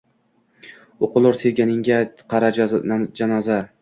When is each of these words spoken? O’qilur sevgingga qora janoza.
O’qilur 1.07 1.37
sevgingga 1.43 1.99
qora 2.33 2.51
janoza. 2.57 3.61